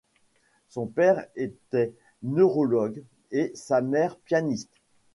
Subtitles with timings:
[0.67, 1.93] Son père était
[2.23, 4.73] neurologue et sa mère pianiste.